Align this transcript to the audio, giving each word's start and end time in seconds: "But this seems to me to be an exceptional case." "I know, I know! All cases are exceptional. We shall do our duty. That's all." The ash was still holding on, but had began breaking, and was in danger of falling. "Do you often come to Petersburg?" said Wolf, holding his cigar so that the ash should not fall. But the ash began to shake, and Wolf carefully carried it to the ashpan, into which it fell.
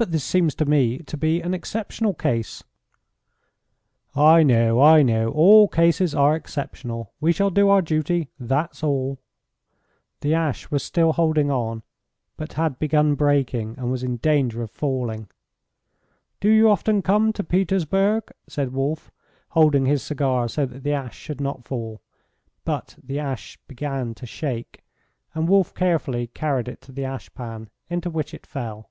"But 0.00 0.12
this 0.12 0.22
seems 0.22 0.54
to 0.54 0.64
me 0.64 0.98
to 0.98 1.16
be 1.16 1.40
an 1.40 1.52
exceptional 1.52 2.14
case." 2.14 2.62
"I 4.14 4.44
know, 4.44 4.80
I 4.80 5.02
know! 5.02 5.30
All 5.32 5.66
cases 5.66 6.14
are 6.14 6.36
exceptional. 6.36 7.12
We 7.20 7.32
shall 7.32 7.50
do 7.50 7.68
our 7.68 7.82
duty. 7.82 8.30
That's 8.38 8.84
all." 8.84 9.18
The 10.20 10.34
ash 10.34 10.70
was 10.70 10.84
still 10.84 11.14
holding 11.14 11.50
on, 11.50 11.82
but 12.36 12.52
had 12.52 12.78
began 12.78 13.16
breaking, 13.16 13.74
and 13.76 13.90
was 13.90 14.04
in 14.04 14.18
danger 14.18 14.62
of 14.62 14.70
falling. 14.70 15.30
"Do 16.38 16.48
you 16.48 16.68
often 16.70 17.02
come 17.02 17.32
to 17.32 17.42
Petersburg?" 17.42 18.30
said 18.48 18.72
Wolf, 18.72 19.10
holding 19.48 19.86
his 19.86 20.00
cigar 20.04 20.48
so 20.48 20.64
that 20.64 20.84
the 20.84 20.92
ash 20.92 21.16
should 21.18 21.40
not 21.40 21.64
fall. 21.64 22.02
But 22.64 22.94
the 23.02 23.18
ash 23.18 23.58
began 23.66 24.14
to 24.14 24.26
shake, 24.26 24.84
and 25.34 25.48
Wolf 25.48 25.74
carefully 25.74 26.28
carried 26.28 26.68
it 26.68 26.80
to 26.82 26.92
the 26.92 27.02
ashpan, 27.02 27.68
into 27.90 28.10
which 28.10 28.32
it 28.32 28.46
fell. 28.46 28.90